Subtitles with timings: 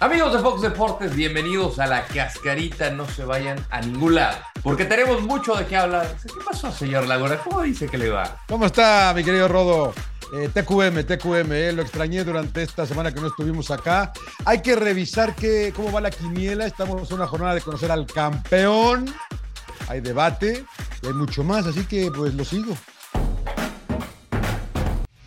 [0.00, 2.88] Amigos de Fox Deportes, bienvenidos a la cascarita.
[2.90, 6.16] No se vayan a ningún lado, porque tenemos mucho de qué hablar.
[6.22, 7.38] ¿Qué pasó, señor Laguna?
[7.38, 8.36] ¿Cómo dice que le va?
[8.46, 9.92] ¿Cómo está, mi querido Rodo?
[10.34, 14.12] Eh, TQM, TQM, eh, lo extrañé durante esta semana que no estuvimos acá.
[14.44, 16.64] Hay que revisar qué, cómo va la quiniela.
[16.64, 19.12] Estamos en una jornada de conocer al campeón.
[19.88, 20.64] Hay debate
[21.02, 22.76] y hay mucho más, así que pues lo sigo.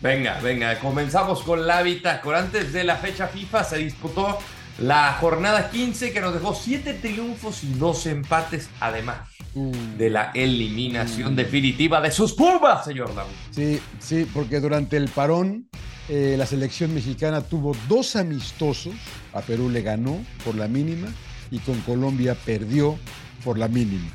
[0.00, 2.38] Venga, venga, comenzamos con la bitácora.
[2.38, 4.38] Antes de la fecha FIFA se disputó
[4.78, 9.18] la jornada 15 que nos dejó 7 triunfos y 2 empates, además
[9.54, 13.36] de la eliminación definitiva de sus Pumas, señor Laguna.
[13.50, 15.68] Sí, sí, porque durante el parón
[16.08, 18.94] eh, la selección mexicana tuvo dos amistosos.
[19.34, 21.08] A Perú le ganó por la mínima
[21.50, 22.98] y con Colombia perdió
[23.44, 24.10] por la mínima.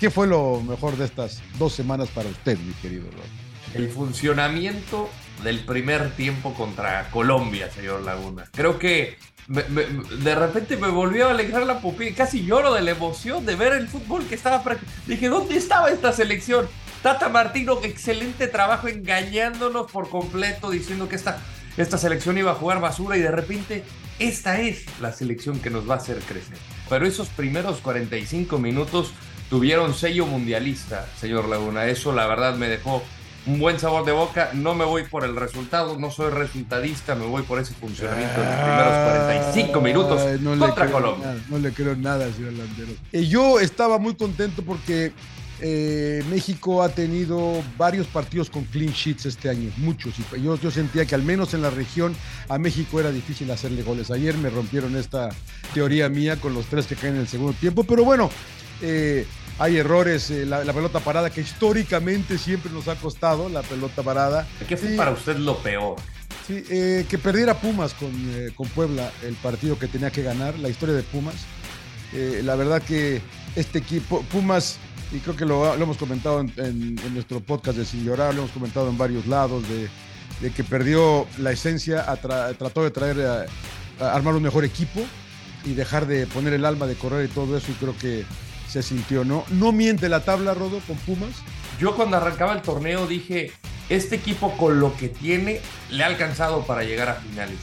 [0.00, 3.74] ¿Qué fue lo mejor de estas dos semanas para usted, mi querido Rob?
[3.74, 5.08] El funcionamiento
[5.42, 8.44] del primer tiempo contra Colombia, señor Laguna.
[8.52, 9.16] Creo que
[9.48, 12.14] de repente me volvió a alegrar la pupila.
[12.16, 14.62] Casi lloro de la emoción de ver el fútbol que estaba.
[14.64, 16.68] prac- Dije, ¿dónde estaba esta selección?
[17.02, 21.38] Tata Martino, excelente trabajo engañándonos por completo, diciendo que esta,
[21.76, 23.84] esta selección iba a jugar basura y de repente
[24.18, 26.56] esta es la selección que nos va a hacer crecer.
[26.88, 29.12] Pero esos primeros 45 minutos
[29.48, 31.86] tuvieron sello mundialista, señor Laguna.
[31.86, 33.04] Eso la verdad me dejó
[33.46, 34.50] un buen sabor de boca.
[34.54, 38.46] No me voy por el resultado, no soy resultadista, me voy por ese funcionamiento de
[38.46, 41.26] los primeros 45 minutos Ay, no contra Colombia.
[41.28, 42.92] nada, no le creo nada, señor Landero.
[43.12, 45.12] Eh, yo estaba muy contento porque
[45.60, 50.14] eh, México ha tenido varios partidos con clean sheets este año, muchos.
[50.18, 52.14] Y yo, yo sentía que al menos en la región
[52.48, 54.10] a México era difícil hacerle goles.
[54.10, 55.30] Ayer me rompieron esta
[55.72, 58.28] teoría mía con los tres que caen en el segundo tiempo, pero bueno,
[58.82, 59.26] eh,
[59.58, 60.30] hay errores.
[60.30, 64.46] eh, la, la pelota parada que históricamente siempre nos ha costado, la pelota parada.
[64.68, 64.96] ¿Qué fue Sí.
[64.96, 65.96] para usted lo peor?
[66.46, 70.56] Sí, eh, que perdiera Pumas con, eh, con Puebla, el partido que tenía que ganar,
[70.58, 71.34] la historia de Pumas.
[72.12, 73.20] Eh, la verdad que
[73.56, 74.76] este equipo, Pumas,
[75.12, 78.32] y creo que lo, lo hemos comentado en, en- en nuestro podcast de Sin Llorar,
[78.34, 79.88] lo hemos comentado en varios lados, de,
[80.40, 82.04] de que perdió la esencia,
[82.58, 83.46] trató de traer a,
[84.04, 85.00] a armar un mejor equipo
[85.64, 88.24] y dejar de poner el alma de correr y todo eso, y creo que
[88.68, 89.44] se sintió, ¿no?
[89.50, 91.42] No miente la tabla, Rodo, con Pumas.
[91.78, 93.52] Yo cuando arrancaba el torneo dije,
[93.88, 95.60] este equipo con lo que tiene
[95.90, 97.58] le ha alcanzado para llegar a finales.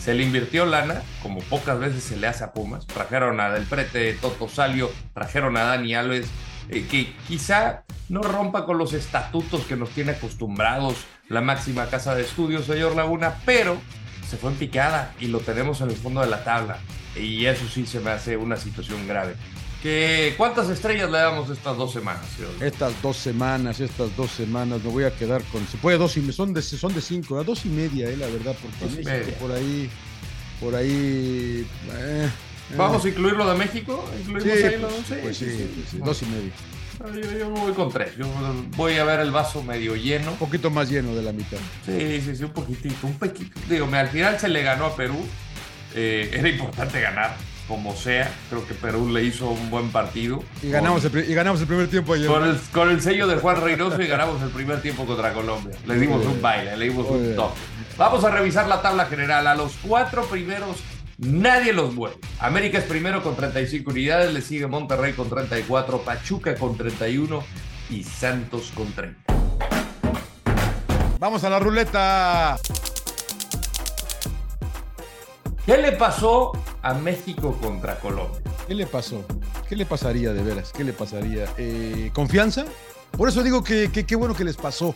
[0.00, 2.86] Se le invirtió lana, como pocas veces se le hace a Pumas.
[2.86, 6.28] Trajeron a Del Prete, Toto Salio, trajeron a Dani Alves,
[6.70, 10.96] eh, que quizá no rompa con los estatutos que nos tiene acostumbrados
[11.28, 13.76] la máxima casa de estudios, señor Laguna, pero
[14.28, 16.78] se fue en picada y lo tenemos en el fondo de la tabla.
[17.16, 19.34] Y eso sí se me hace una situación grave.
[19.82, 22.50] ¿Qué, ¿Cuántas estrellas le damos estas dos semanas, señor?
[22.60, 25.64] Estas dos semanas, estas dos semanas, me voy a quedar con.
[25.68, 28.16] Se puede dos y me- son de, son de cinco, a dos y media, eh,
[28.16, 29.88] la verdad, porque México por ahí,
[30.60, 31.64] por ahí.
[31.92, 32.28] eh,
[32.72, 32.76] eh.
[32.76, 34.04] ¿Vamos a incluirlo de México?
[34.18, 35.18] ¿Incluimos Sí, ahí los pues, dos?
[35.22, 36.50] pues sí, sí, dos y media.
[36.98, 38.16] No, Yo, yo me voy con tres.
[38.18, 38.26] Yo
[38.76, 40.32] voy a ver el vaso medio lleno.
[40.32, 41.58] Un poquito más lleno de la mitad.
[41.86, 43.60] Sí, sí, sí, un poquitito, un poquito.
[43.70, 45.24] Digo, me- al final se le ganó a Perú.
[45.94, 47.36] Eh, era importante ganar,
[47.68, 48.32] como sea.
[48.48, 50.42] Creo que Perú le hizo un buen partido.
[50.62, 52.26] Y ganamos, el, y ganamos el primer tiempo ayer.
[52.26, 55.76] Con el, con el sello de Juan Reynoso y ganamos el primer tiempo contra Colombia.
[55.86, 57.60] Le dimos un baile, le dimos un toque.
[57.98, 59.46] Vamos a revisar la tabla general.
[59.46, 60.78] A los cuatro primeros,
[61.18, 62.16] nadie los mueve.
[62.40, 67.44] América es primero con 35 unidades, le sigue Monterrey con 34, Pachuca con 31
[67.90, 69.20] y Santos con 30.
[71.18, 72.56] Vamos a la ruleta.
[75.66, 76.52] ¿Qué le pasó
[76.82, 78.40] a México contra Colombia?
[78.66, 79.24] ¿Qué le pasó?
[79.68, 80.72] ¿Qué le pasaría de veras?
[80.72, 81.46] ¿Qué le pasaría?
[81.56, 82.64] Eh, ¿Confianza?
[83.12, 84.94] Por eso digo que qué bueno que les pasó.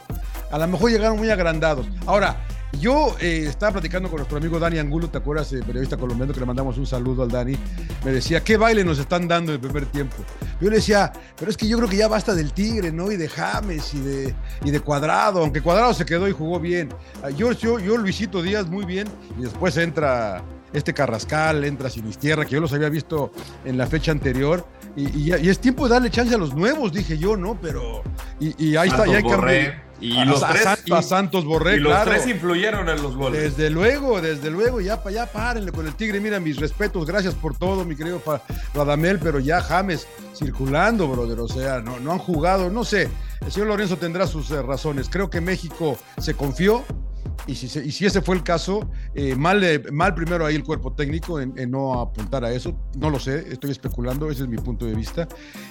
[0.50, 1.87] A lo mejor llegaron muy agrandados.
[2.06, 2.44] Ahora,
[2.79, 5.52] yo eh, estaba platicando con nuestro amigo Dani Angulo, ¿te acuerdas?
[5.52, 7.56] Eh, periodista colombiano que le mandamos un saludo al Dani.
[8.05, 10.17] Me decía, ¿qué baile nos están dando en el primer tiempo?
[10.61, 13.12] Yo le decía, pero es que yo creo que ya basta del Tigre, ¿no?
[13.12, 14.34] Y de James y de,
[14.64, 16.88] y de Cuadrado, aunque Cuadrado se quedó y jugó bien.
[17.23, 19.06] Ah, Yo, yo, yo, Luisito Díaz, muy bien.
[19.38, 23.32] Y después entra este Carrascal, entra Sinistierra, que yo los había visto
[23.64, 24.66] en la fecha anterior.
[24.96, 27.58] Y, y ya- y es tiempo de darle chance a los nuevos, dije yo, ¿no?
[27.60, 28.02] Pero.
[28.40, 29.82] Y, y ahí está, Santos ya hay Borré.
[30.00, 32.10] Y a, los a tres, a Santos Borré, y los claro.
[32.10, 33.56] tres influyeron en los goles.
[33.56, 36.19] Desde luego, desde luego, ya, pa- ya párenle con el Tigre.
[36.20, 38.20] Mira, mis respetos, gracias por todo, mi querido
[38.74, 41.38] Radamel, pero ya James circulando, brother.
[41.40, 43.08] O sea, no, no han jugado, no sé.
[43.42, 45.08] El señor Lorenzo tendrá sus eh, razones.
[45.08, 46.84] Creo que México se confió.
[47.46, 50.54] Y si, se- y si ese fue el caso, eh, mal, eh, mal primero ahí
[50.54, 52.76] el cuerpo técnico en, en no apuntar a eso.
[52.96, 55.26] No lo sé, estoy especulando, ese es mi punto de vista.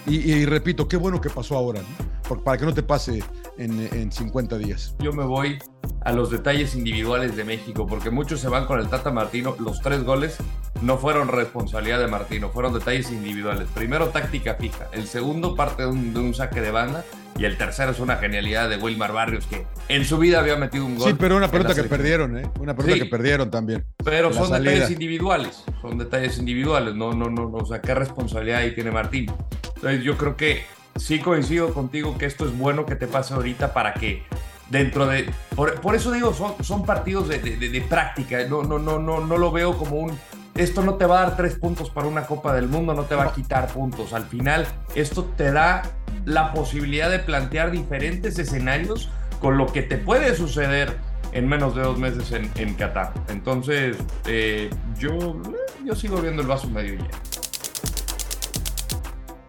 [0.06, 2.06] Y, y repito, qué bueno que pasó ahora, ¿no?
[2.28, 3.22] Porque para que no te pase
[3.58, 4.94] en, en 50 días.
[5.00, 5.58] Yo me voy
[6.02, 9.56] a los detalles individuales de México, porque muchos se van con el Tata Martino.
[9.58, 10.36] Los tres goles
[10.82, 13.66] no fueron responsabilidad de Martino, fueron detalles individuales.
[13.74, 14.88] Primero, táctica fija.
[14.92, 17.04] El segundo, parte de un, de un saque de banda.
[17.38, 20.84] Y el tercero es una genialidad de Wilmar Barrios, que en su vida había metido
[20.84, 21.08] un gol.
[21.10, 22.42] Sí, pero una pelota que perdieron, ¿eh?
[22.60, 23.00] Una pelota Sí.
[23.00, 23.84] que perdieron también.
[24.04, 24.70] Pero son salida.
[24.72, 28.90] detalles individuales, son detalles individuales, no, no, no, no, o sea, qué responsabilidad ahí tiene
[28.90, 29.30] Martín.
[29.76, 30.62] Entonces yo creo que
[30.96, 34.22] sí coincido contigo que esto es bueno que te pase ahorita para que
[34.68, 38.62] dentro de, por, por eso digo, son, son partidos de, de- de- de práctica, no,
[38.62, 40.18] no, no, no, no lo veo como un,
[40.54, 43.14] esto no te va a dar tres puntos para una Copa del Mundo, no te
[43.14, 45.82] va a quitar puntos, al final esto te da
[46.24, 49.08] la posibilidad de plantear diferentes escenarios
[49.40, 50.96] con lo que te puede suceder
[51.32, 53.12] en menos de dos meses en, en Qatar.
[53.28, 53.96] Entonces,
[54.26, 55.40] eh, yo,
[55.84, 57.08] yo sigo viendo el vaso medio lleno.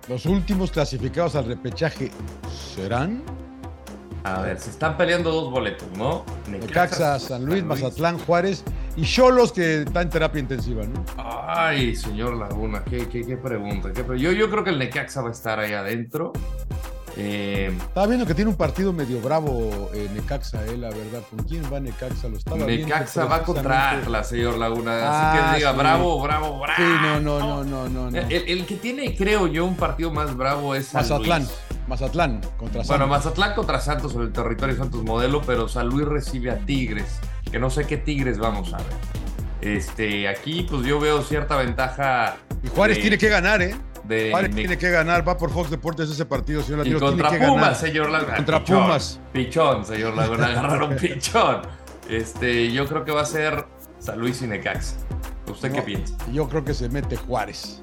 [0.08, 2.12] Los últimos clasificados al repechaje
[2.76, 3.24] serán
[4.24, 6.26] A ver, se están peleando dos boletos, ¿no?
[6.50, 8.64] Necaxa, San Luis, Mazatlán, Juárez
[8.96, 11.04] y Cholos que está en terapia intensiva, ¿no?
[11.18, 13.92] Ay, señor Laguna, qué, qué, qué pregunta.
[13.94, 16.32] qué pre- yo, yo creo que el Necaxa va a estar ahí adentro.
[17.16, 21.22] Eh, Estaba viendo que tiene un partido medio bravo eh, Necaxa, eh, la verdad.
[21.30, 22.28] ¿Con quién va Necaxa?
[22.28, 23.92] Lo estaba viendo Necaxa va contra.
[24.00, 24.94] Atlas, señor Laguna.
[25.04, 25.78] Ah, Así que diga, sí.
[25.78, 26.74] bravo, bravo, bravo.
[26.76, 28.10] Sí, no, no, no, no, no.
[28.10, 28.18] no.
[28.18, 31.54] El, el que tiene, creo yo, un partido más bravo es San Mazatlán, Luis.
[31.88, 33.10] Mazatlán contra Bueno, Santos.
[33.10, 37.20] Mazatlán contra Santos en el territorio Santos modelo, pero San Luis recibe a Tigres,
[37.52, 38.88] que no sé qué Tigres vamos a ver.
[39.62, 42.38] Este, aquí pues yo veo cierta ventaja.
[42.64, 43.76] Y Juárez de- tiene que ganar, ¿eh?
[44.04, 45.28] de- Juárez de- tiene que ganar.
[45.28, 47.00] Va por Fox Deportes ese partido, señor y Latino.
[47.00, 47.80] contra tiene que Pumas, ganar.
[47.80, 48.36] señor Laguna.
[48.36, 49.20] Contra Pichón, Pumas.
[49.32, 50.48] Pichón, señor Laguna.
[50.48, 51.62] Agarraron pichón.
[52.10, 53.66] Este, yo creo que va a ser
[54.00, 54.96] San Luis y Necaxa.
[55.50, 56.16] ¿Usted qué piensa?
[56.32, 57.82] Yo creo que se mete Juárez.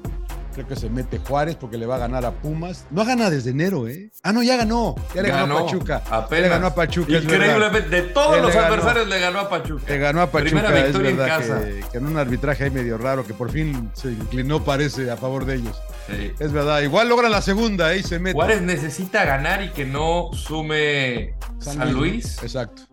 [0.53, 2.85] Creo que se mete Juárez porque le va a ganar a Pumas.
[2.91, 4.11] No gana desde enero, ¿eh?
[4.23, 4.95] Ah, no, ya ganó.
[5.15, 6.03] Ya le ganó, a Pachuca.
[6.09, 6.43] Apenas.
[6.43, 7.17] le ganó a Pachuca.
[7.17, 9.83] Increíblemente, de todos Ya los adversarios le ganó a Pachuca.
[9.87, 11.61] Le ganó a Pachuca, Primera es victoria en verdad casa.
[11.63, 15.15] que, que en un arbitraje ahí medio raro, que por fin se inclinó, parece, a
[15.17, 15.81] favor de ellos.
[16.07, 16.31] Sí.
[16.39, 18.33] Es verdad, igual logra la segunda, ahí se mete.
[18.33, 22.83] Juárez necesita ganar y que no sume San, Luis Exacto.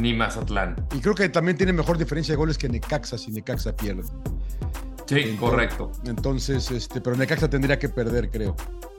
[0.00, 0.76] ni Mazatlán.
[0.94, 4.02] Y creo que también tiene mejor diferencia de goles que Necaxa si Necaxa pierde.
[5.16, 5.92] Sí, Entonces- correcto.
[6.06, 8.56] Entonces, este, pero Necaxa tendría que perder, creo.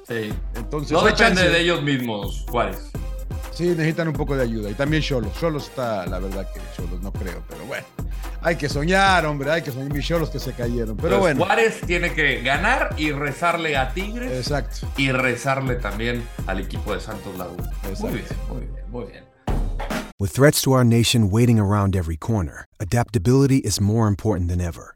[0.07, 0.33] Sí.
[0.55, 1.49] Entonces, No depende chance.
[1.49, 2.91] de ellos mismos, Juárez.
[3.51, 4.69] Sí, necesitan un poco de ayuda.
[4.69, 5.31] Y también Cholos.
[5.39, 7.85] Cholos está, la verdad que Cholos no creo, pero bueno.
[8.41, 9.93] Hay que soñar, hombre, hay que soñar.
[9.93, 10.97] Mis Cholos que se cayeron.
[10.97, 11.45] Pero bueno.
[11.45, 14.87] Juárez tiene que ganar y rezarle a Tigres Exacto.
[14.97, 17.69] y rezarle también al equipo de Santos Laguna.
[17.87, 18.07] Exacto.
[18.07, 19.23] Muy bien, muy bien, muy bien.
[20.19, 24.95] With threats to our nation waiting around every corner, adaptability is more important than ever.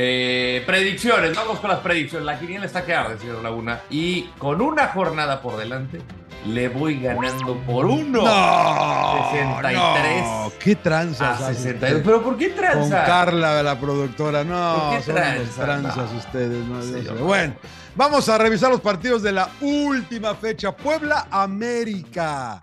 [0.00, 2.24] Eh, predicciones, vamos con las predicciones.
[2.24, 3.80] La quiniela está que arde, señor Laguna.
[3.90, 6.00] Y con una jornada por delante,
[6.46, 8.22] le voy ganando por uno.
[8.22, 11.40] No, 63 no, qué tranzas.
[11.42, 11.90] a hace 62.
[11.90, 12.02] usted.
[12.04, 13.04] ¿Pero por qué Con tranza?
[13.04, 14.44] Carla, la productora.
[14.44, 15.12] No, ¿Por qué
[15.56, 16.16] tranzas No.
[16.18, 16.64] ustedes.
[16.84, 17.24] Sí, no.
[17.24, 17.54] Bueno,
[17.96, 20.70] vamos a revisar los partidos de la última fecha.
[20.76, 22.60] Puebla América.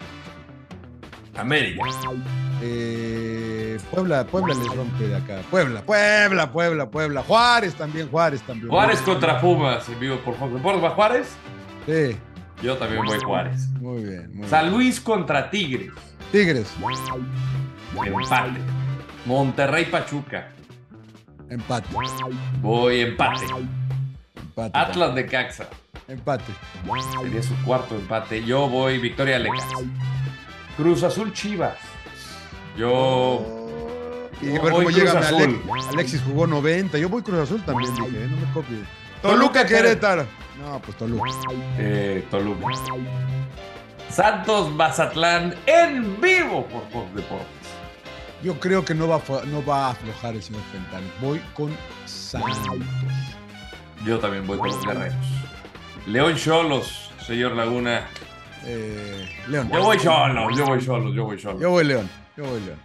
[1.36, 1.84] América.
[2.62, 5.42] Eh, Puebla, Puebla les rompe de acá.
[5.52, 7.24] Puebla, Puebla, Puebla, Puebla.
[7.24, 8.70] Juárez también, Juárez también.
[8.70, 10.84] Juárez contra Pumas, en vivo por Fox Deportes.
[10.84, 11.36] ¿Va Juárez?
[11.86, 12.18] Sí,
[12.64, 13.68] Yo también voy Juárez.
[13.80, 14.32] muy bien.
[14.36, 14.74] Muy San bien.
[14.74, 15.92] Luis contra Tigres.
[16.32, 16.72] Tigres,
[18.06, 18.60] Empate.
[19.26, 20.50] Monterrey Pachuca.
[21.50, 21.88] empate.
[22.62, 23.46] Voy empate.
[24.36, 24.78] Empate.
[24.78, 25.68] Atlas de Caxa.
[26.08, 26.44] Empate.
[27.22, 28.44] Sería su cuarto empate.
[28.44, 29.66] Yo voy Victoria Lecas.
[30.78, 31.78] Cruz Azul Chivas.
[32.77, 33.44] Yo.
[34.41, 35.62] Y a ver cómo llega mi Azul.
[35.72, 36.98] Alex- Alexis jugó 90.
[36.98, 38.77] Yo voy Cruz Azul también, dije, eh, no me copie.
[39.22, 40.25] Toluca, Querétaro.
[40.60, 41.24] No, pues Toluca.
[41.77, 42.65] Eh, Toluca.
[44.10, 47.48] Santos Mazatlán en vivo por Fox Deportes.
[48.44, 50.62] Yo creo que no va, a, no va a aflojar el señor.
[51.22, 52.58] Voy con Santos.
[54.05, 55.15] Yo también voy con los guerreros.
[56.05, 58.08] León Cholos, señor Laguna.
[58.65, 59.70] Eh, León.
[59.74, 61.62] Yo voy Cholos, yo voy Cholos, yo voy Cholos.
[61.62, 62.10] Yo voy León.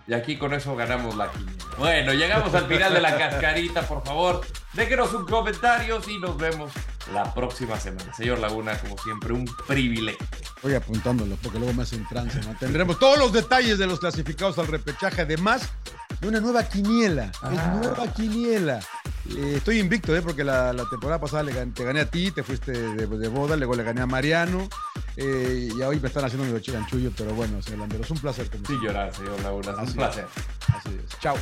[0.07, 1.64] Y aquí con eso ganamos la quiniela.
[1.76, 4.40] Bueno, llegamos al final de la cascarita, por favor.
[4.75, 6.71] Déjenos un comentario y nos vemos
[7.12, 8.12] la próxima semana.
[8.14, 10.25] Señor Laguna, como siempre, un privilegio.
[10.62, 12.38] Voy apuntándolo porque luego me hacen trance.
[12.42, 12.54] ¿no?
[12.61, 15.69] Tendremos todos los detalles de los clasificados al repechaje, además
[16.21, 17.25] de una nueva quiniela.
[17.25, 17.78] Es Ah.
[17.83, 18.78] nueva quiniela.
[19.29, 20.23] Eh, estoy invicto, ¿eh?
[20.23, 23.57] porque la, la temporada pasada le te gané a ti, te fuiste de, de boda,
[23.57, 24.69] luego le gané a Mariano.
[25.17, 28.49] eh, y hoy me están haciendo mi chilanchullo, pero bueno, señor Landero, es un placer.
[28.67, 29.73] Sí, llorar, señor Laguna.
[29.83, 30.27] Es un placer.
[30.69, 31.19] Así es.
[31.21, 31.37] Chao.